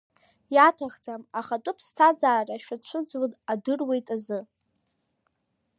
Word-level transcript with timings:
Иаҭахӡам, 0.55 1.21
ахатәы 1.39 1.73
ԥсҭазаара 1.77 2.55
шацәыӡуа 2.63 3.27
адыруеит 3.51 4.07
азы! 4.15 4.39